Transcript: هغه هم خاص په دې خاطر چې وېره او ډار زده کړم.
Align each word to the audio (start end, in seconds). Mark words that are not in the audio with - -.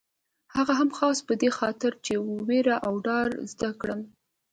هغه 0.55 0.73
هم 0.79 0.89
خاص 0.99 1.17
په 1.27 1.33
دې 1.41 1.49
خاطر 1.59 1.91
چې 2.05 2.13
وېره 2.47 2.77
او 2.87 2.93
ډار 3.07 3.27
زده 3.51 3.69
کړم. 3.81 4.01